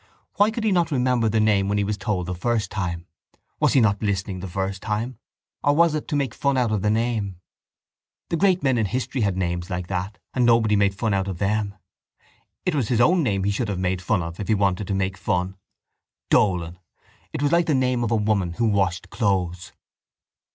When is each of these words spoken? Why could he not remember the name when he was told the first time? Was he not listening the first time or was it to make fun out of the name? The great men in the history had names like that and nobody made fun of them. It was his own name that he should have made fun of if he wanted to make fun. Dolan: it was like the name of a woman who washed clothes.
Why 0.37 0.49
could 0.49 0.63
he 0.63 0.71
not 0.71 0.89
remember 0.89 1.29
the 1.29 1.39
name 1.39 1.69
when 1.69 1.77
he 1.77 1.83
was 1.83 1.95
told 1.95 2.25
the 2.25 2.33
first 2.33 2.71
time? 2.71 3.05
Was 3.59 3.73
he 3.73 3.79
not 3.81 4.01
listening 4.01 4.39
the 4.39 4.47
first 4.47 4.81
time 4.81 5.19
or 5.63 5.75
was 5.75 5.93
it 5.93 6.07
to 6.07 6.15
make 6.15 6.33
fun 6.33 6.57
out 6.57 6.71
of 6.71 6.81
the 6.81 6.89
name? 6.89 7.39
The 8.29 8.35
great 8.35 8.63
men 8.63 8.79
in 8.79 8.85
the 8.85 8.89
history 8.89 9.21
had 9.21 9.37
names 9.37 9.69
like 9.69 9.85
that 9.89 10.17
and 10.33 10.43
nobody 10.43 10.75
made 10.75 10.95
fun 10.95 11.13
of 11.13 11.37
them. 11.37 11.75
It 12.65 12.73
was 12.73 12.87
his 12.87 12.99
own 12.99 13.21
name 13.21 13.43
that 13.43 13.49
he 13.49 13.51
should 13.51 13.69
have 13.69 13.77
made 13.77 14.01
fun 14.01 14.23
of 14.23 14.39
if 14.39 14.47
he 14.47 14.55
wanted 14.55 14.87
to 14.87 14.95
make 14.95 15.17
fun. 15.17 15.55
Dolan: 16.31 16.79
it 17.31 17.43
was 17.43 17.51
like 17.51 17.67
the 17.67 17.75
name 17.75 18.03
of 18.03 18.09
a 18.09 18.15
woman 18.15 18.53
who 18.53 18.65
washed 18.69 19.11
clothes. 19.11 19.71